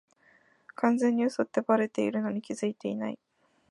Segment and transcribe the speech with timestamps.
[0.73, 3.19] 完全に嘘ってバレてるのに気づいてない